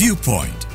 Viewpoint. 0.00 0.69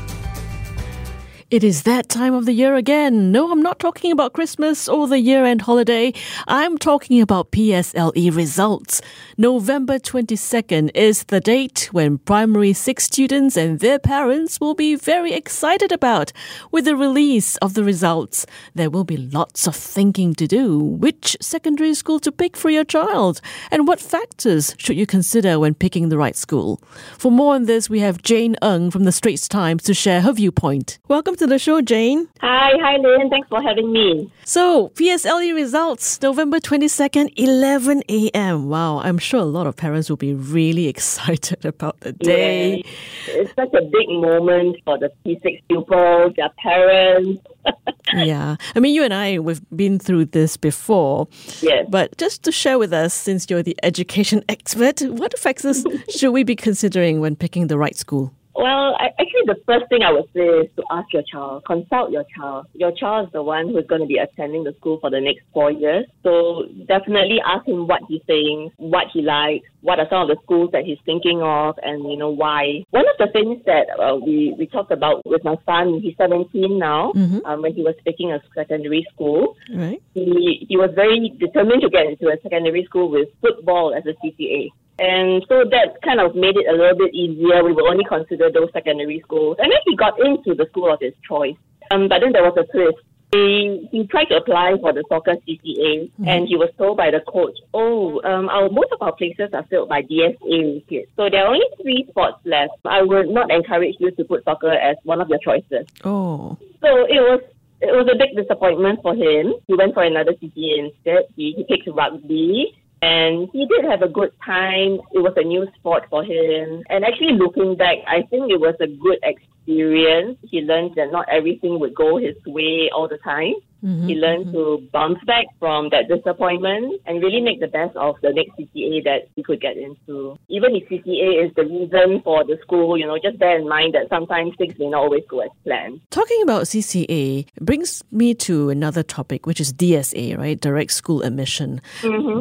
It 1.51 1.63
is 1.63 1.83
that 1.83 2.09
time 2.09 2.33
of 2.33 2.47
the 2.47 2.53
year 2.53 2.73
again. 2.73 3.31
No, 3.31 3.51
I'm 3.51 3.61
not 3.61 3.77
talking 3.77 4.11
about 4.11 4.33
Christmas 4.33 4.89
or 4.89 5.07
the 5.07 5.19
year 5.19 5.45
end 5.45 5.61
holiday. 5.61 6.11
I'm 6.47 6.75
talking 6.75 7.21
about 7.21 7.51
PSLE 7.51 8.35
results. 8.35 8.99
November 9.37 9.99
22nd 9.99 10.89
is 10.95 11.25
the 11.25 11.39
date 11.39 11.89
when 11.91 12.17
primary 12.17 12.73
6 12.73 13.03
students 13.03 13.55
and 13.55 13.79
their 13.79 13.99
parents 13.99 14.59
will 14.59 14.73
be 14.73 14.95
very 14.95 15.33
excited 15.33 15.91
about. 15.91 16.31
With 16.71 16.85
the 16.85 16.95
release 16.95 17.57
of 17.57 17.75
the 17.75 17.83
results, 17.83 18.47
there 18.73 18.89
will 18.89 19.03
be 19.03 19.17
lots 19.17 19.67
of 19.67 19.75
thinking 19.75 20.33
to 20.35 20.47
do. 20.47 20.79
Which 20.79 21.37
secondary 21.41 21.93
school 21.93 22.19
to 22.21 22.31
pick 22.31 22.57
for 22.57 22.71
your 22.71 22.85
child? 22.85 23.39
And 23.69 23.87
what 23.87 23.99
factors 23.99 24.73
should 24.79 24.97
you 24.97 25.05
consider 25.05 25.59
when 25.59 25.75
picking 25.75 26.09
the 26.09 26.17
right 26.17 26.35
school? 26.35 26.81
For 27.19 27.31
more 27.31 27.53
on 27.53 27.65
this, 27.65 27.87
we 27.87 27.99
have 27.99 28.23
Jane 28.23 28.55
Ng 28.63 28.89
from 28.89 29.03
the 29.03 29.11
Straits 29.11 29.47
Times 29.47 29.83
to 29.83 29.93
share 29.93 30.21
her 30.21 30.33
viewpoint. 30.33 30.97
Welcome 31.07 31.34
to 31.35 31.47
the 31.47 31.59
show, 31.59 31.81
Jane. 31.81 32.27
Hi, 32.41 32.71
hi, 32.81 32.97
Lynn. 32.97 33.29
Thanks 33.29 33.47
for 33.49 33.61
having 33.61 33.91
me. 33.91 34.31
So, 34.43 34.89
PSLE 34.89 35.53
results, 35.53 36.21
November 36.21 36.59
22nd, 36.59 37.33
11 37.35 38.03
a.m. 38.09 38.69
Wow, 38.69 38.99
I'm 38.99 39.17
sure 39.17 39.39
a 39.39 39.45
lot 39.45 39.67
of 39.67 39.75
parents 39.75 40.09
will 40.09 40.17
be 40.17 40.33
really 40.33 40.87
excited 40.93 41.65
about 41.65 41.99
the 42.01 42.13
day. 42.13 42.77
Yeah, 42.77 43.33
it's 43.33 43.55
such 43.55 43.73
a 43.73 43.81
big 43.81 44.09
moment 44.09 44.77
for 44.85 44.97
the 44.97 45.11
P6 45.25 45.63
pupils, 45.67 46.33
their 46.35 46.49
parents. 46.57 47.41
yeah. 48.13 48.55
I 48.75 48.79
mean, 48.79 48.93
you 48.95 49.03
and 49.03 49.13
I, 49.13 49.39
we've 49.39 49.61
been 49.75 49.99
through 49.99 50.25
this 50.25 50.57
before. 50.57 51.27
Yes. 51.61 51.87
But 51.89 52.17
just 52.17 52.43
to 52.43 52.51
share 52.51 52.77
with 52.77 52.93
us, 52.93 53.13
since 53.13 53.49
you're 53.49 53.63
the 53.63 53.77
education 53.83 54.43
expert, 54.49 55.01
what 55.01 55.37
factors 55.37 55.85
should 56.09 56.31
we 56.31 56.43
be 56.43 56.55
considering 56.55 57.19
when 57.19 57.35
picking 57.35 57.67
the 57.67 57.77
right 57.77 57.95
school? 57.95 58.33
Well, 58.55 58.95
I, 58.99 59.07
actually, 59.19 59.45
the 59.47 59.59
first 59.65 59.85
thing 59.89 60.01
I 60.01 60.11
would 60.13 60.29
say 60.33 60.47
is 60.63 60.69
to 60.77 60.83
ask 60.89 61.11
your 61.11 61.23
child, 61.23 61.63
consult 61.65 62.11
your 62.11 62.23
child. 62.37 62.67
Your 62.73 62.91
child 62.93 63.27
is 63.27 63.33
the 63.33 63.43
one 63.43 63.67
who's 63.67 63.85
going 63.87 64.01
to 64.01 64.07
be 64.07 64.17
attending 64.17 64.63
the 64.63 64.73
school 64.79 64.97
for 65.01 65.09
the 65.09 65.19
next 65.19 65.41
four 65.53 65.71
years. 65.71 66.05
So 66.23 66.63
definitely 66.87 67.39
ask 67.45 67.67
him 67.67 67.85
what 67.87 68.01
he's 68.07 68.21
saying, 68.27 68.71
what 68.77 69.07
he 69.11 69.21
likes, 69.21 69.67
what 69.81 69.99
are 69.99 70.07
some 70.09 70.21
of 70.23 70.27
the 70.29 70.37
schools 70.43 70.69
that 70.71 70.85
he's 70.85 70.97
thinking 71.05 71.41
of, 71.41 71.75
and 71.83 72.09
you 72.09 72.17
know 72.17 72.29
why. 72.29 72.83
One 72.91 73.05
of 73.07 73.17
the 73.19 73.27
things 73.33 73.61
that 73.65 73.87
uh, 73.99 74.15
we 74.15 74.55
we 74.57 74.67
talked 74.67 74.91
about 74.91 75.25
with 75.25 75.43
my 75.43 75.55
son, 75.65 75.99
he's 76.01 76.15
17 76.17 76.79
now. 76.79 77.11
Mm-hmm. 77.13 77.45
Um, 77.45 77.61
when 77.61 77.73
he 77.73 77.83
was 77.83 77.95
picking 78.05 78.31
a 78.31 78.39
secondary 78.55 79.05
school, 79.13 79.55
Right. 79.73 80.01
he 80.13 80.65
he 80.69 80.77
was 80.77 80.91
very 80.95 81.29
determined 81.39 81.81
to 81.81 81.89
get 81.89 82.07
into 82.07 82.27
a 82.29 82.37
secondary 82.41 82.85
school 82.85 83.09
with 83.11 83.27
football 83.41 83.93
as 83.93 84.03
a 84.05 84.13
CCA. 84.25 84.69
And 84.97 85.45
so 85.49 85.63
that 85.69 86.01
kind 86.03 86.19
of 86.19 86.35
made 86.35 86.55
it 86.55 86.67
a 86.67 86.71
little 86.71 86.95
bit 86.95 87.13
easier. 87.13 87.63
We 87.63 87.73
would 87.73 87.85
only 87.85 88.05
consider 88.05 88.49
those 88.49 88.69
secondary 88.71 89.19
schools. 89.21 89.57
And 89.59 89.71
then 89.71 89.79
he 89.85 89.95
got 89.95 90.19
into 90.19 90.55
the 90.55 90.67
school 90.69 90.91
of 90.91 90.99
his 91.01 91.13
choice. 91.27 91.57
Um, 91.91 92.07
but 92.07 92.19
then 92.21 92.31
there 92.31 92.43
was 92.43 92.57
a 92.57 92.63
twist. 92.71 92.97
He, 93.33 93.89
he 93.91 94.07
tried 94.07 94.25
to 94.25 94.37
apply 94.37 94.75
for 94.79 94.93
the 94.93 95.03
soccer 95.09 95.35
CCA, 95.45 96.09
and 96.25 96.47
he 96.47 96.55
was 96.55 96.69
told 96.77 96.95
by 96.95 97.11
the 97.11 97.19
coach, 97.27 97.57
"Oh, 97.73 98.21
um, 98.23 98.47
our 98.47 98.69
most 98.69 98.93
of 98.93 99.01
our 99.01 99.11
places 99.11 99.49
are 99.51 99.65
filled 99.65 99.89
by 99.89 100.03
DSA 100.03 100.87
kids, 100.87 101.09
so 101.17 101.29
there 101.29 101.43
are 101.43 101.53
only 101.53 101.65
three 101.81 102.05
spots 102.07 102.39
left. 102.45 102.73
I 102.85 103.01
would 103.01 103.27
not 103.27 103.51
encourage 103.51 103.95
you 103.99 104.11
to 104.11 104.23
put 104.23 104.45
soccer 104.45 104.71
as 104.71 104.95
one 105.03 105.19
of 105.19 105.27
your 105.27 105.39
choices." 105.39 105.85
Oh. 106.05 106.57
So 106.81 106.87
it 107.09 107.19
was 107.19 107.41
it 107.81 107.91
was 107.91 108.07
a 108.07 108.17
big 108.17 108.37
disappointment 108.37 109.01
for 109.01 109.13
him. 109.13 109.53
He 109.67 109.75
went 109.75 109.93
for 109.93 110.03
another 110.03 110.33
CCA 110.33 110.89
instead. 110.89 111.23
He, 111.35 111.53
he 111.57 111.65
picked 111.65 111.87
rugby. 111.87 112.73
And 113.05 113.49
he 113.53 113.67
did 113.67 113.85
have 113.85 114.01
a 114.01 114.07
good 114.07 114.31
time. 114.43 114.99
It 115.13 115.19
was 115.19 115.33
a 115.37 115.43
new 115.43 115.67
sport 115.77 116.07
for 116.09 116.23
him. 116.23 116.81
And 116.89 117.05
actually, 117.05 117.33
looking 117.33 117.75
back, 117.75 117.97
I 118.07 118.23
think 118.31 118.49
it 118.49 118.59
was 118.59 118.73
a 118.79 118.87
good 118.87 119.19
experience. 119.21 119.54
He 119.65 119.83
learned 119.83 120.95
that 120.95 121.11
not 121.11 121.27
everything 121.29 121.79
would 121.79 121.95
go 121.95 122.17
his 122.17 122.35
way 122.45 122.89
all 122.93 123.07
the 123.07 123.17
time. 123.17 123.53
Mm-hmm. 123.83 124.07
He 124.07 124.15
learned 124.15 124.51
to 124.53 124.87
bounce 124.91 125.23
back 125.25 125.45
from 125.59 125.89
that 125.89 126.07
disappointment 126.07 127.01
and 127.05 127.21
really 127.21 127.39
make 127.39 127.59
the 127.59 127.67
best 127.67 127.95
of 127.95 128.15
the 128.23 128.33
next 128.33 128.57
CCA 128.57 129.03
that 129.03 129.27
he 129.35 129.43
could 129.43 129.61
get 129.61 129.77
into. 129.77 130.39
Even 130.47 130.75
if 130.75 130.89
CCA 130.89 131.45
is 131.45 131.53
the 131.55 131.65
reason 131.65 132.19
for 132.23 132.43
the 132.43 132.57
school, 132.63 132.97
you 132.97 133.05
know, 133.05 133.19
just 133.21 133.37
bear 133.37 133.59
in 133.59 133.69
mind 133.69 133.93
that 133.93 134.09
sometimes 134.09 134.55
things 134.57 134.73
may 134.79 134.89
not 134.89 135.03
always 135.03 135.23
go 135.29 135.41
as 135.41 135.51
planned. 135.63 136.01
Talking 136.09 136.41
about 136.41 136.63
CCA 136.63 137.45
brings 137.61 138.03
me 138.11 138.33
to 138.35 138.71
another 138.71 139.03
topic, 139.03 139.45
which 139.45 139.59
is 139.59 139.71
DSA, 139.71 140.35
right? 140.35 140.59
Direct 140.59 140.91
school 140.91 141.21
admission. 141.21 141.79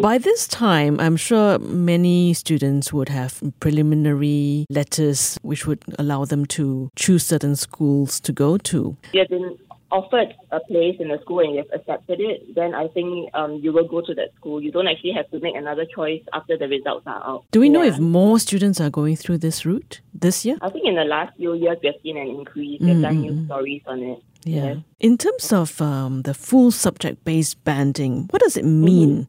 By 0.01 0.17
this 0.17 0.49
time, 0.49 0.99
I'm 0.99 1.19
sure 1.19 1.59
many 1.59 2.33
students 2.33 2.91
would 2.91 3.11
have 3.11 3.43
preliminary 3.61 4.65
letters 4.71 5.39
which 5.43 5.67
would 5.67 5.85
allow 5.99 6.25
them 6.25 6.47
to 6.47 6.89
choose 6.97 7.14
certain 7.19 7.57
schools 7.57 8.21
to 8.21 8.33
go 8.33 8.57
to. 8.59 8.97
If 9.05 9.15
you 9.15 9.21
have 9.21 9.29
been 9.29 9.59
offered 9.93 10.35
a 10.51 10.59
place 10.61 10.97
in 10.99 11.11
a 11.13 11.21
school 11.21 11.39
and 11.41 11.53
you 11.55 11.59
have 11.59 11.69
accepted 11.81 12.19
it, 12.21 12.55
then 12.55 12.75
I 12.75 12.89
think 12.89 13.31
um, 13.35 13.55
you 13.63 13.73
will 13.73 13.87
go 13.87 14.01
to 14.01 14.13
that 14.15 14.35
school. 14.35 14.61
You 14.61 14.73
don't 14.73 14.89
actually 14.89 15.13
have 15.13 15.31
to 15.31 15.39
make 15.41 15.55
another 15.55 15.85
choice 15.95 16.21
after 16.33 16.57
the 16.59 16.67
results 16.67 17.07
are 17.07 17.23
out. 17.25 17.45
Do 17.53 17.61
we 17.61 17.69
know 17.69 17.83
Yeah. 17.83 17.91
if 17.93 17.99
more 18.01 18.39
students 18.41 18.81
are 18.81 18.91
going 18.91 19.15
through 19.17 19.39
this 19.39 19.65
route 19.65 20.01
this 20.13 20.45
year? 20.45 20.57
I 20.63 20.71
think 20.71 20.85
in 20.87 20.97
the 20.97 21.05
last 21.05 21.37
few 21.37 21.55
years 21.55 21.79
we 21.83 21.87
have 21.89 21.97
seen 22.03 22.17
an 22.17 22.27
increase. 22.27 22.81
We've 22.81 23.01
done 23.01 23.21
new 23.21 23.45
stories 23.47 23.83
on 23.87 24.03
it. 24.03 24.19
Yeah. 24.45 24.75
In 25.01 25.17
terms 25.17 25.53
of 25.53 25.81
um, 25.81 26.23
the 26.23 26.35
full 26.35 26.71
subject 26.73 27.25
based 27.25 27.63
banding, 27.65 28.27
what 28.31 28.43
does 28.43 28.57
it 28.57 28.65
mean 28.65 29.27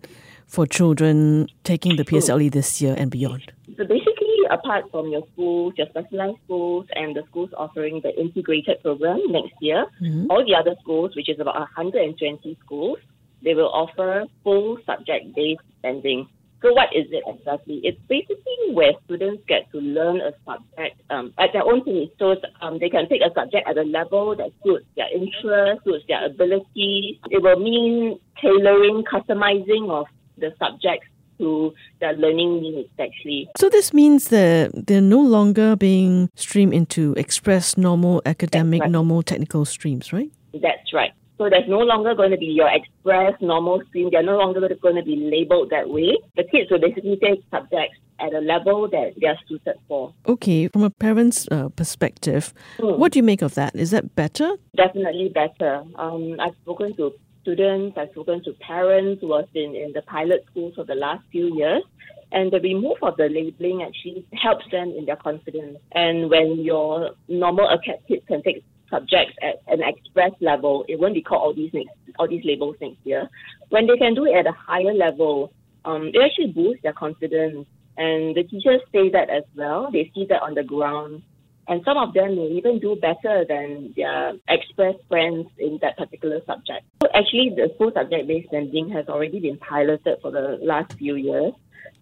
for 0.47 0.65
children 0.65 1.47
taking 1.63 1.95
the 1.95 2.03
PSLE 2.03 2.51
this 2.51 2.81
year 2.81 2.95
and 2.97 3.11
beyond? 3.11 3.51
So 3.77 3.83
basically, 3.85 4.13
apart 4.51 4.85
from 4.91 5.09
your 5.09 5.23
schools, 5.33 5.73
your 5.77 5.87
specialized 5.89 6.37
schools, 6.45 6.85
and 6.95 7.15
the 7.15 7.23
schools 7.29 7.49
offering 7.57 8.01
the 8.01 8.13
integrated 8.19 8.81
program 8.81 9.19
next 9.29 9.53
year, 9.61 9.85
all 10.29 10.43
the 10.45 10.55
other 10.55 10.75
schools, 10.81 11.15
which 11.15 11.29
is 11.29 11.39
about 11.39 11.55
120 11.55 12.57
schools, 12.63 12.97
they 13.43 13.53
will 13.53 13.69
offer 13.71 14.25
full 14.43 14.77
subject-based 14.85 15.61
banding. 15.81 16.27
So 16.61 16.73
what 16.73 16.89
is 16.95 17.05
it 17.11 17.23
exactly? 17.27 17.79
It's 17.83 17.99
basically 18.09 18.73
where 18.73 18.93
students 19.05 19.43
get 19.47 19.71
to 19.71 19.77
learn 19.77 20.19
a 20.21 20.31
subject 20.45 20.99
um, 21.11 21.31
at 21.37 21.53
their 21.53 21.63
own 21.63 21.83
pace. 21.83 22.09
So 22.17 22.35
um, 22.61 22.79
they 22.79 22.89
can 22.89 23.07
take 23.07 23.21
a 23.21 23.31
subject 23.35 23.67
at 23.67 23.77
a 23.77 23.83
level 23.83 24.35
that 24.35 24.49
suits 24.63 24.85
their 24.95 25.13
interest, 25.13 25.83
suits 25.83 26.05
their 26.07 26.25
ability. 26.25 27.19
It 27.29 27.43
will 27.43 27.59
mean 27.59 28.19
tailoring, 28.41 29.03
customizing 29.03 29.91
of 29.91 30.07
the 30.37 30.55
subjects 30.57 31.07
to 31.39 31.73
their 31.99 32.13
learning 32.13 32.61
needs 32.61 32.89
actually. 32.99 33.49
So 33.57 33.69
this 33.69 33.93
means 33.93 34.29
that 34.29 34.71
they're 34.87 35.01
no 35.01 35.21
longer 35.21 35.75
being 35.75 36.29
streamed 36.35 36.73
into 36.73 37.13
express, 37.17 37.77
normal, 37.77 38.21
academic, 38.25 38.81
right. 38.81 38.91
normal, 38.91 39.23
technical 39.23 39.65
streams, 39.65 40.13
right? 40.13 40.31
That's 40.53 40.93
right. 40.93 41.11
So 41.37 41.49
there's 41.49 41.67
no 41.67 41.79
longer 41.79 42.15
going 42.15 42.31
to 42.31 42.37
be 42.37 42.45
your 42.45 42.69
express 42.69 43.33
normal 43.41 43.81
stream. 43.89 44.09
They're 44.11 44.23
no 44.23 44.37
longer 44.37 44.61
going 44.81 44.95
to 44.95 45.03
be 45.03 45.17
labeled 45.17 45.69
that 45.71 45.89
way. 45.89 46.17
The 46.37 46.43
kids 46.45 46.71
will 46.71 46.79
basically 46.79 47.17
take 47.21 47.43
subjects 47.51 47.97
at 48.19 48.33
a 48.33 48.39
level 48.39 48.87
that 48.89 49.13
they're 49.17 49.37
suited 49.47 49.75
for. 49.87 50.13
Okay, 50.27 50.69
from 50.69 50.83
a 50.83 50.89
parent's 50.89 51.47
uh, 51.51 51.67
perspective, 51.69 52.53
what 52.79 53.11
do 53.11 53.19
you 53.19 53.23
make 53.23 53.41
of 53.41 53.55
that? 53.55 53.75
Is 53.75 53.91
that 53.91 54.15
better? 54.15 54.55
Definitely 54.77 55.29
better. 55.29 55.83
Um, 55.95 56.37
I've 56.39 56.55
spoken 56.61 56.95
to 56.95 57.13
students, 57.45 57.95
I've 57.95 58.09
spoken 58.09 58.43
to 58.45 58.53
parents 58.53 59.21
who 59.21 59.37
have 59.37 59.53
been 59.53 59.75
in 59.75 59.93
the 59.93 60.01
pilot 60.01 60.43
schools 60.49 60.73
for 60.73 60.83
the 60.83 60.95
last 60.95 61.23
few 61.31 61.55
years. 61.55 61.83
And 62.31 62.51
the 62.51 62.59
remove 62.59 62.97
of 63.03 63.17
the 63.17 63.29
labeling 63.29 63.83
actually 63.83 64.25
helps 64.33 64.65
them 64.71 64.91
in 64.97 65.05
their 65.05 65.15
confidence. 65.15 65.77
And 65.91 66.27
when 66.29 66.59
your 66.59 67.11
normal 67.27 67.69
acad 67.69 67.99
kids 68.07 68.23
can 68.27 68.41
take 68.41 68.65
subjects 68.89 69.35
at 69.43 69.61
an 69.67 69.81
express 69.83 70.31
level, 70.41 70.85
it 70.89 70.99
won't 70.99 71.13
be 71.13 71.21
called 71.21 71.41
all 71.43 71.53
these 71.53 71.71
next, 71.71 71.91
all 72.17 72.27
these 72.27 72.43
labels 72.43 72.77
next 72.81 72.97
year. 73.03 73.29
When 73.69 73.85
they 73.85 73.95
can 73.97 74.15
do 74.15 74.25
it 74.25 74.35
at 74.35 74.47
a 74.47 74.51
higher 74.51 74.93
level, 74.93 75.53
um, 75.85 76.09
it 76.13 76.19
actually 76.19 76.51
boosts 76.51 76.81
their 76.81 76.93
confidence. 76.93 77.67
And 77.95 78.35
the 78.35 78.43
teachers 78.43 78.81
say 78.91 79.09
that 79.11 79.29
as 79.29 79.43
well. 79.55 79.89
They 79.93 80.11
see 80.15 80.25
that 80.29 80.41
on 80.41 80.55
the 80.55 80.63
ground. 80.63 81.21
And 81.67 81.81
some 81.83 81.97
of 81.97 82.13
them 82.13 82.35
may 82.35 82.47
even 82.57 82.79
do 82.79 82.95
better 82.95 83.43
than 83.47 83.93
their 83.97 84.33
express 84.47 84.95
friends 85.09 85.47
in 85.57 85.79
that 85.81 85.97
particular 85.97 86.39
subject. 86.45 86.85
So 87.01 87.09
actually, 87.13 87.53
the 87.55 87.73
full 87.77 87.91
subject-based 87.91 88.51
banding 88.51 88.89
has 88.91 89.07
already 89.07 89.39
been 89.39 89.57
piloted 89.57 90.19
for 90.21 90.31
the 90.31 90.59
last 90.61 90.93
few 90.93 91.15
years. 91.15 91.53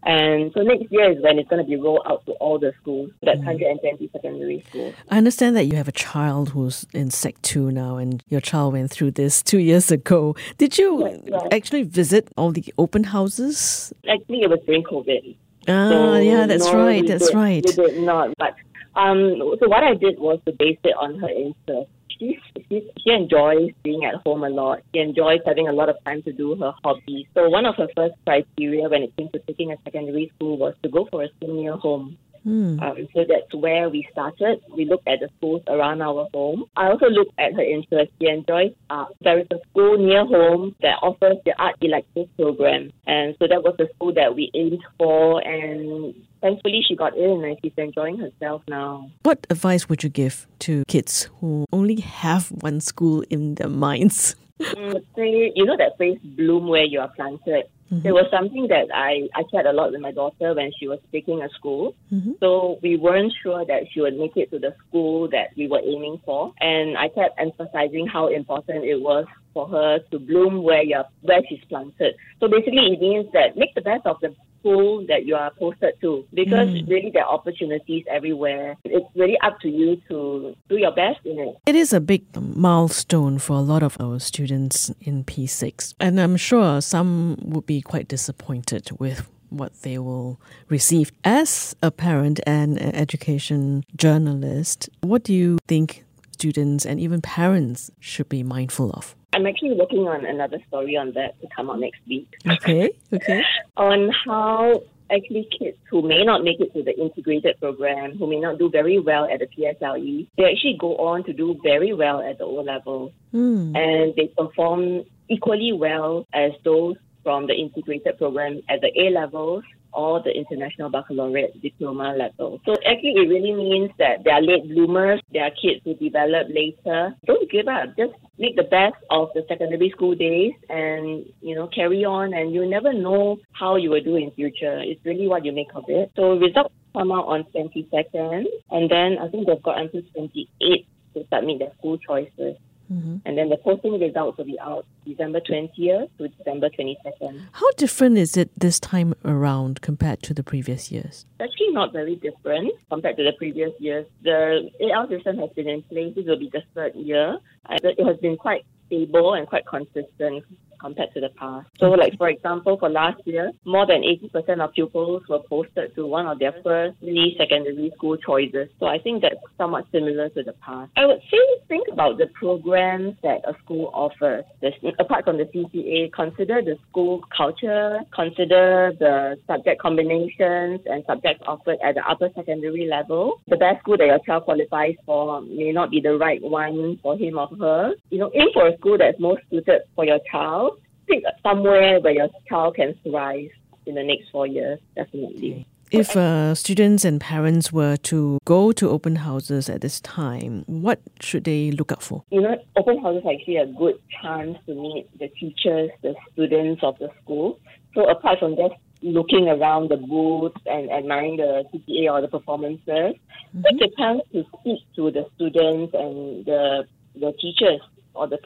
And 0.06 0.52
so 0.54 0.62
next 0.62 0.92
year 0.92 1.12
is 1.14 1.24
when 1.24 1.40
it's 1.40 1.48
going 1.50 1.64
to 1.64 1.70
be 1.70 1.78
rolled 1.78 2.02
out 2.06 2.26
to 2.26 2.34
all 2.34 2.60
the 2.60 2.74
schools. 2.82 3.12
That's 3.22 3.38
120 3.38 4.10
secondary 4.12 4.62
schools. 4.68 4.94
I 5.10 5.18
understand 5.18 5.56
that 5.56 5.64
you 5.64 5.78
have 5.78 5.88
a 5.88 5.94
child 5.94 6.50
who's 6.50 6.86
in 6.94 7.10
Sec 7.10 7.42
2 7.44 7.72
now, 7.72 7.96
and 7.96 8.22
your 8.28 8.42
child 8.42 8.74
went 8.74 8.92
through 8.92 9.12
this 9.12 9.42
two 9.42 9.60
years 9.60 9.92
ago. 9.92 10.36
Did 10.58 10.78
you 10.78 11.08
Yes, 11.08 11.22
right. 11.32 11.54
actually 11.54 11.84
visit 11.84 12.28
all 12.36 12.52
the 12.52 12.66
open 12.78 13.06
houses? 13.06 13.94
Actually, 14.10 14.42
it 14.42 14.50
was 14.50 14.60
during 14.66 14.84
COVID. 14.84 15.36
Ah, 15.70 15.90
So, 15.90 16.16
yeah, 16.18 16.48
that's 16.48 16.66
no, 16.66 16.84
right, 16.86 17.08
that's 17.08 17.28
did- 17.30 17.36
right. 17.38 17.64
We 17.66 17.72
did 17.74 18.04
not. 18.04 18.34
But 18.38 18.56
um, 18.96 19.56
so 19.60 19.68
what 19.68 19.84
I 19.84 19.96
did 19.96 20.20
was 20.20 20.40
to 20.46 20.52
base 20.52 20.80
it 20.84 20.96
on 21.00 21.20
her 21.20 21.30
interest. 21.30 21.90
She, 22.20 22.38
she, 22.70 22.92
she 23.00 23.10
enjoys 23.10 23.72
being 23.84 24.06
at 24.06 24.16
home 24.26 24.44
a 24.44 24.50
lot. 24.50 24.82
She 24.94 25.02
enjoys 25.02 25.40
having 25.46 25.68
a 25.68 25.74
lot 25.74 25.90
of 25.90 25.96
time 26.06 26.22
to 26.24 26.32
do 26.32 26.56
her 26.56 26.74
hobbies. 26.84 27.26
So 27.34 27.50
one 27.50 27.66
of 27.66 27.76
her 27.76 27.88
first 27.96 28.14
criteria 28.26 28.88
when 28.88 29.04
it 29.04 29.18
came 29.18 29.30
to 29.30 29.40
taking 29.40 29.72
a 29.72 29.78
secondary 29.84 30.32
school 30.36 30.58
was 30.58 30.76
to 30.84 30.90
go 30.90 31.08
for 31.12 31.24
a 31.24 31.30
senior 31.42 31.74
home. 31.74 32.18
Um, 32.46 33.08
so 33.14 33.26
that's 33.28 33.54
where 33.54 33.90
we 33.90 34.08
started. 34.12 34.62
We 34.76 34.86
looked 34.86 35.08
at 35.08 35.20
the 35.20 35.30
schools 35.38 35.64
around 35.68 36.02
our 36.02 36.28
home. 36.34 36.66
I 36.76 36.88
also 36.90 37.08
looked 37.08 37.34
at 37.40 37.54
her 37.54 37.62
interest. 37.62 38.12
She 38.22 38.28
enjoys 38.28 38.74
art. 38.90 39.14
There 39.22 39.40
is 39.40 39.48
a 39.52 39.58
school 39.70 39.98
near 39.98 40.26
home 40.26 40.76
that 40.82 40.98
offers 41.02 41.38
the 41.46 41.54
art 41.60 41.76
elective 41.82 42.28
program. 42.36 42.92
And 43.08 43.36
so 43.40 43.48
that 43.48 43.64
was 43.64 43.76
the 43.78 43.88
school 43.96 44.14
that 44.14 44.36
we 44.36 44.52
aimed 44.54 44.84
for. 44.98 45.46
And 45.46 46.14
thankfully, 46.42 46.82
she 46.88 46.96
got 46.96 47.16
in 47.18 47.44
and 47.44 47.58
she's 47.62 47.74
enjoying 47.78 48.18
herself 48.18 48.62
now. 48.68 49.10
What 49.24 49.46
advice 49.50 49.90
would 49.90 50.04
you 50.04 50.10
give 50.10 50.48
to 50.60 50.84
kids 50.88 51.30
who 51.40 51.66
only 51.72 52.02
have 52.02 52.48
one 52.50 52.80
school 52.82 53.24
in 53.30 53.56
their 53.56 53.70
minds? 53.70 54.36
Mm, 54.62 55.04
say, 55.16 55.52
you 55.56 55.66
know 55.66 55.78
that 55.78 55.98
phrase, 55.98 56.20
bloom 56.24 56.68
where 56.68 56.84
you 56.84 57.00
are 57.00 57.12
planted. 57.16 57.66
It 58.04 58.12
was 58.12 58.26
something 58.32 58.68
that 58.70 58.88
I, 58.92 59.30
I 59.36 59.44
shared 59.52 59.68
a 59.68 59.72
lot 59.72 59.92
with 59.92 60.02
my 60.02 60.12
daughter 60.12 60.56
when 60.56 60.72
she 60.80 60.88
was 60.88 60.98
picking 61.12 61.44
a 61.44 61.50
school. 61.50 61.96
So 62.40 62.80
we 62.82 62.98
weren't 62.98 63.32
sure 63.44 63.64
that 63.66 63.84
she 63.92 64.02
would 64.02 64.18
make 64.18 64.36
it 64.36 64.50
to 64.50 64.58
the 64.58 64.74
school 64.88 65.30
that 65.30 65.50
we 65.56 65.68
were 65.68 65.80
aiming 65.80 66.20
for. 66.26 66.54
And 66.60 66.98
I 66.98 67.10
kept 67.10 67.40
emphasizing 67.40 68.08
how 68.08 68.30
important 68.30 68.84
it 68.84 69.00
was 69.00 69.26
for 69.54 69.68
her 69.68 70.00
to 70.10 70.18
bloom 70.18 70.64
where 70.64 70.82
you're 70.82 71.06
where 71.22 71.42
she's 71.48 71.64
planted. 71.70 72.16
So 72.40 72.48
basically 72.48 72.94
it 72.94 73.00
means 73.00 73.28
that 73.34 73.56
make 73.56 73.76
the 73.76 73.82
best 73.82 74.08
of 74.08 74.20
the 74.22 74.36
school 74.64 75.06
that 75.08 75.26
you 75.26 75.36
are 75.36 75.52
posted 75.52 75.94
to 76.02 76.26
because 76.34 76.70
mm. 76.70 76.88
really 76.88 77.12
there 77.14 77.26
are 77.26 77.34
opportunities 77.34 78.06
everywhere. 78.10 78.78
It's 78.86 79.06
really 79.16 79.38
up 79.44 79.60
to 79.62 79.70
you 79.70 80.02
to 80.08 80.56
do 80.70 80.78
your 80.78 80.92
best 80.92 81.20
in 81.26 81.38
it. 81.40 81.58
It 81.66 81.76
is 81.76 81.92
a 81.92 82.00
big 82.00 82.24
milestone 82.36 83.40
for 83.40 83.54
a 83.58 83.62
lot 83.62 83.84
of 83.84 83.98
our 84.00 84.20
students 84.20 84.92
in 85.02 85.24
P6, 85.26 85.96
and 86.00 86.20
I'm 86.20 86.38
sure 86.38 86.82
some 86.82 87.38
would 87.42 87.66
be 87.66 87.82
quite 87.82 88.08
disappointed 88.08 88.90
with 89.00 89.30
what 89.50 89.82
they 89.82 90.00
will 90.00 90.40
receive. 90.70 91.12
As 91.24 91.76
a 91.84 91.92
parent 91.92 92.40
and 92.48 92.80
an 92.80 92.96
education 92.96 93.84
journalist, 93.96 94.90
what 95.02 95.24
do 95.24 95.34
you 95.34 95.60
think 95.68 96.06
students 96.32 96.86
and 96.86 97.00
even 97.00 97.22
parents 97.22 97.92
should 98.00 98.30
be 98.30 98.44
mindful 98.44 98.92
of? 98.92 99.16
I'm 99.34 99.46
actually 99.48 99.74
working 99.74 100.08
on 100.08 100.26
another 100.26 100.60
story 100.68 100.96
on 100.96 101.14
that 101.14 101.40
to 101.42 101.48
come 101.56 101.70
out 101.70 101.80
next 101.80 102.00
week. 102.08 102.28
Okay, 102.48 102.92
okay. 103.12 103.44
on 103.78 104.12
how 104.26 104.84
actually 105.12 105.48
kids 105.58 105.78
who 105.90 106.02
may 106.02 106.24
not 106.24 106.44
make 106.44 106.60
it 106.60 106.74
to 106.74 106.84
the 106.84 106.98
integrated 107.00 107.60
program, 107.60 108.18
who 108.18 108.28
may 108.28 108.40
not 108.40 108.58
do 108.58 108.70
very 108.70 109.00
well 109.00 109.26
at 109.26 109.40
the 109.40 109.48
PSLE, 109.48 110.28
they 110.38 110.52
actually 110.52 110.78
go 110.80 110.96
on 110.98 111.24
to 111.26 111.34
do 111.34 111.60
very 111.64 111.94
well 111.94 112.22
at 112.22 112.38
the 112.38 112.46
O 112.46 112.62
level. 112.62 113.12
Hmm. 113.32 113.76
And 113.76 114.14
they 114.16 114.28
perform 114.38 115.04
equally 115.30 115.74
well 115.74 116.28
as 116.34 116.52
those 116.64 116.96
from 117.24 117.48
the 117.48 117.54
integrated 117.54 118.18
program 118.18 118.62
at 118.70 118.82
the 118.82 118.92
A 119.00 119.10
levels 119.10 119.64
or 119.94 120.22
the 120.24 120.32
international 120.32 120.90
baccalaureate 120.90 121.62
diploma 121.62 122.16
level. 122.18 122.60
So 122.66 122.74
actually 122.86 123.14
it 123.16 123.30
really 123.30 123.54
means 123.54 123.92
that 124.00 124.24
they 124.24 124.32
are 124.32 124.42
late 124.42 124.68
bloomers, 124.68 125.22
they 125.32 125.40
are 125.40 125.52
kids 125.52 125.82
who 125.84 125.94
develop 125.96 126.48
later. 126.50 127.16
Don't 127.26 127.50
give 127.50 127.68
up. 127.68 127.96
Just 127.98 128.14
make 128.38 128.56
the 128.56 128.64
best 128.64 128.96
of 129.10 129.30
the 129.34 129.46
secondary 129.48 129.90
school 129.90 130.16
days 130.16 130.54
and, 130.70 131.26
you 131.42 131.56
know, 131.56 131.68
carry 131.68 132.04
on 132.06 132.34
and 132.34 132.54
you 132.54 132.66
never 132.66 132.94
know 132.94 133.38
how 133.52 133.76
you 133.76 133.90
will 133.90 134.04
do 134.04 134.16
in 134.16 134.32
future. 134.32 134.80
It's 134.80 135.04
really 135.06 135.28
what 135.28 135.46
you 135.46 135.52
make 135.52 135.74
of 135.76 135.86
it. 135.88 136.12
So 136.16 136.38
results 136.38 136.74
come 136.94 137.12
out 137.12 137.26
on 137.26 137.46
22nd 137.56 138.46
and 138.72 138.90
then 138.90 139.18
I 139.22 139.28
think 139.30 139.48
they've 139.48 139.62
got 139.64 139.80
until 139.80 140.02
28 140.16 140.88
to 141.14 141.26
submit 141.32 141.60
their 141.60 141.74
school 141.78 141.98
choices. 141.98 142.58
Mm-hmm. 142.94 143.18
And 143.26 143.38
then 143.38 143.50
the 143.50 143.58
posting 143.58 144.00
results 144.00 144.38
will 144.38 144.46
be 144.46 144.60
out 144.60 144.86
December 145.06 145.40
20th 145.42 146.10
to 146.18 146.28
December 146.28 146.70
22nd. 146.70 147.42
How 147.52 147.72
different 147.78 148.18
is 148.18 148.38
it 148.38 148.52
this 148.58 148.80
time 148.80 149.14
around 149.26 149.82
compared 149.82 150.22
to 150.24 150.34
the 150.34 150.44
previous 150.44 150.92
years? 150.92 151.26
It's 151.40 151.52
actually 151.52 151.72
not 151.72 151.92
very 151.92 152.16
different 152.16 152.72
compared 152.90 153.18
to 153.18 153.24
the 153.24 153.34
previous 153.34 153.72
years. 153.80 154.06
The 154.22 154.70
AL 154.94 155.10
system 155.10 155.38
has 155.40 155.50
been 155.52 155.68
in 155.68 155.82
place. 155.84 156.14
This 156.16 156.26
will 156.26 156.40
be 156.40 156.50
the 156.52 156.62
third 156.76 156.96
year. 156.96 157.38
And 157.66 157.80
It 157.84 158.06
has 158.06 158.18
been 158.18 158.38
quite 158.38 158.66
stable 158.88 159.34
and 159.34 159.48
quite 159.48 159.66
consistent 159.66 160.44
compared 160.84 161.14
to 161.14 161.22
the 161.22 161.30
past. 161.30 161.68
So, 161.80 161.88
like 161.92 162.18
for 162.18 162.30
example, 162.30 162.78
for 162.78 162.90
last 162.90 163.22
year, 163.26 163.52
more 163.66 163.88
than 163.88 164.02
80% 164.02 164.60
of 164.64 164.74
pupils 164.74 165.24
were 165.30 165.44
posted 165.50 165.96
to 165.96 166.06
one 166.06 166.28
of 166.28 166.40
their 166.40 166.54
first 166.64 167.00
three 167.00 167.36
secondary 167.38 167.92
school 167.96 168.18
choices. 168.18 168.68
So, 168.80 168.88
I 168.88 169.00
think 169.00 169.22
that's 169.22 169.36
somewhat 169.58 169.86
similar 169.92 170.30
to 170.30 170.44
the 170.44 170.54
past. 170.66 170.92
I 170.98 171.06
would 171.06 171.22
say 171.32 171.44
think 171.68 171.88
about 171.92 172.18
the 172.18 172.28
programs 172.34 173.16
that 173.24 173.40
a 173.48 173.54
school 173.64 173.90
offers. 173.94 174.44
There's, 174.62 174.74
apart 175.00 175.26
from 175.26 175.38
the 175.38 175.46
CCA, 175.46 176.12
consider 176.12 176.62
the 176.62 176.76
school 176.90 177.22
culture, 177.36 178.00
consider 178.14 178.92
the 179.00 179.38
subject 179.48 179.82
combinations 179.82 180.82
and 180.86 181.04
subjects 181.08 181.44
offered 181.48 181.78
at 181.84 181.96
the 181.96 182.04
upper 182.10 182.30
secondary 182.36 182.88
level. 182.88 183.42
The 183.48 183.58
best 183.58 183.80
school 183.82 183.98
that 183.98 184.08
your 184.08 184.20
child 184.26 184.44
qualifies 184.44 184.96
for 185.06 185.42
may 185.42 185.72
not 185.72 185.92
be 185.92 186.02
the 186.02 186.18
right 186.18 186.42
one 186.42 187.00
for 187.02 187.18
him 187.18 187.38
or 187.38 187.48
her. 187.60 187.94
You 188.10 188.20
know, 188.20 188.32
aim 188.34 188.48
for 188.54 188.68
a 188.68 188.78
school 188.78 188.98
that's 188.98 189.20
most 189.20 189.42
suited 189.50 189.82
for 189.96 190.06
your 190.06 190.20
child. 190.32 190.73
Pick 191.08 191.24
somewhere 191.42 192.00
where 192.00 192.14
your 192.14 192.30
child 192.48 192.76
can 192.76 192.96
thrive 193.04 193.50
in 193.86 193.96
the 193.96 194.04
next 194.04 194.30
four 194.32 194.48
years, 194.48 194.80
definitely. 194.96 195.68
If 195.92 196.18
uh, 196.18 196.56
students 196.56 197.06
and 197.06 197.22
parents 197.22 197.72
were 197.72 197.98
to 197.98 198.40
go 198.46 198.72
to 198.72 198.90
open 198.90 199.18
houses 199.18 199.70
at 199.70 199.82
this 199.82 200.02
time, 200.02 200.64
what 200.66 201.00
should 201.20 201.44
they 201.44 201.70
look 201.70 201.92
out 201.92 202.02
for? 202.02 202.24
You 202.32 202.42
know, 202.42 202.58
open 202.76 203.00
houses 203.00 203.22
are 203.26 203.34
actually 203.34 203.58
a 203.58 203.68
good 203.68 204.00
chance 204.22 204.58
to 204.66 204.74
meet 204.74 205.08
the 205.20 205.28
teachers, 205.40 205.92
the 206.02 206.16
students 206.32 206.82
of 206.84 206.98
the 206.98 207.10
school. 207.22 207.60
So 207.94 208.10
apart 208.10 208.40
from 208.40 208.56
just 208.56 208.74
looking 209.04 209.50
around 209.50 209.90
the 209.90 209.98
booths 209.98 210.60
and 210.66 210.90
admiring 210.92 211.38
the 211.38 211.64
CCA 211.72 212.12
or 212.12 212.22
the 212.22 212.28
performances, 212.28 213.14
take 213.54 213.82
a 213.82 213.96
chance 213.96 214.22
to 214.32 214.44
speak 214.60 214.80
to 214.96 215.12
the 215.12 215.28
students 215.36 215.94
and 215.94 216.44
the 216.46 216.88
the 217.14 217.34
teachers 217.40 217.82
or 218.16 218.28
the 218.28 218.38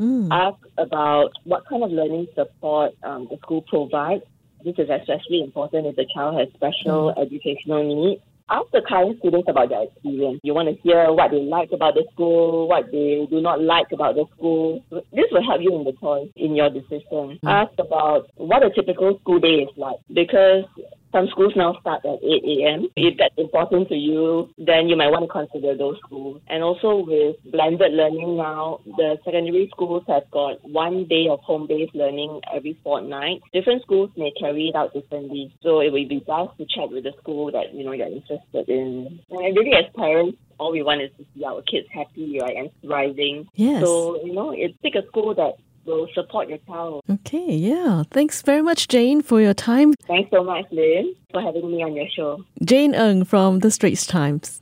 principals. 0.00 0.28
Ask 0.32 0.58
about 0.78 1.30
what 1.44 1.66
kind 1.68 1.84
of 1.84 1.90
learning 1.90 2.28
support 2.34 2.92
um, 3.02 3.28
the 3.30 3.36
school 3.38 3.62
provides. 3.62 4.24
This 4.64 4.74
is 4.78 4.88
especially 4.90 5.42
important 5.42 5.86
if 5.86 5.96
the 5.96 6.06
child 6.14 6.38
has 6.38 6.48
special 6.54 7.14
mm. 7.14 7.22
educational 7.22 7.82
needs. 7.84 8.22
Ask 8.50 8.66
the 8.72 8.82
current 8.86 9.16
students 9.20 9.48
about 9.48 9.68
their 9.68 9.84
experience. 9.84 10.40
You 10.42 10.54
want 10.54 10.68
to 10.68 10.74
hear 10.82 11.12
what 11.12 11.30
they 11.30 11.38
like 11.38 11.70
about 11.72 11.94
the 11.94 12.04
school, 12.12 12.66
what 12.66 12.90
they 12.90 13.24
do 13.30 13.40
not 13.40 13.62
like 13.62 13.86
about 13.92 14.16
the 14.16 14.24
school. 14.36 14.84
This 14.90 15.26
will 15.30 15.44
help 15.44 15.62
you 15.62 15.76
in 15.76 15.84
the 15.84 15.92
choice, 15.92 16.28
in 16.34 16.56
your 16.56 16.68
decision. 16.68 17.38
Mm. 17.38 17.38
Ask 17.46 17.72
about 17.78 18.28
what 18.34 18.64
a 18.64 18.70
typical 18.70 19.18
school 19.20 19.38
day 19.38 19.62
is 19.62 19.68
like 19.76 20.00
because 20.12 20.64
some 21.12 21.28
schools 21.28 21.52
now 21.56 21.76
start 21.80 22.04
at 22.04 22.22
8 22.22 22.24
a.m. 22.24 22.82
Mm. 22.82 22.90
If 22.96 23.18
that's 23.18 23.34
important 23.36 23.88
to 23.88 23.94
you, 23.94 24.48
then 24.58 24.88
you 24.88 24.96
might 24.96 25.10
want 25.10 25.24
to 25.24 25.28
consider 25.28 25.76
those 25.76 25.98
schools. 25.98 26.40
And 26.48 26.62
also 26.62 27.04
with 27.06 27.36
blended 27.50 27.92
learning 27.92 28.36
now, 28.36 28.80
the 28.84 29.18
secondary 29.24 29.68
schools 29.72 30.04
have 30.08 30.30
got 30.30 30.62
one 30.68 31.06
day 31.06 31.26
of 31.28 31.40
home-based 31.40 31.94
learning 31.94 32.40
every 32.54 32.78
fortnight. 32.82 33.42
Different 33.52 33.82
schools 33.82 34.10
may 34.16 34.32
carry 34.38 34.68
it 34.68 34.76
out 34.76 34.92
differently. 34.92 35.54
So 35.62 35.80
it 35.80 35.92
would 35.92 36.08
be 36.08 36.20
best 36.20 36.56
to 36.58 36.66
check 36.66 36.90
with 36.90 37.04
the 37.04 37.12
school 37.20 37.50
that, 37.52 37.74
you 37.74 37.84
know, 37.84 37.92
you're 37.92 38.06
interested 38.06 38.68
in. 38.68 39.20
And 39.30 39.56
really 39.56 39.72
as 39.72 39.90
parents, 39.96 40.38
all 40.58 40.72
we 40.72 40.82
want 40.82 41.00
is 41.00 41.10
to 41.18 41.24
see 41.34 41.44
our 41.44 41.62
kids 41.62 41.88
happy, 41.92 42.38
right, 42.40 42.56
and 42.56 42.70
thriving. 42.82 43.48
Yes. 43.54 43.82
So, 43.82 44.22
you 44.24 44.34
know, 44.34 44.52
it's 44.52 44.76
pick 44.82 44.94
a 44.94 45.06
school 45.06 45.34
that 45.34 45.54
will 45.84 46.08
support 46.14 46.48
your 46.48 46.58
child. 46.66 47.02
Okay, 47.10 47.54
yeah. 47.54 48.04
Thanks 48.10 48.42
very 48.42 48.62
much, 48.62 48.88
Jane, 48.88 49.22
for 49.22 49.40
your 49.40 49.54
time. 49.54 49.94
Thanks 50.06 50.30
so 50.30 50.44
much, 50.44 50.66
Lynn, 50.70 51.14
for 51.32 51.40
having 51.40 51.70
me 51.70 51.82
on 51.82 51.94
your 51.94 52.08
show. 52.14 52.44
Jane 52.64 52.94
Ng 52.94 53.24
from 53.24 53.60
The 53.60 53.70
Straits 53.70 54.06
Times. 54.06 54.60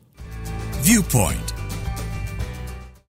Viewpoint 0.83 1.58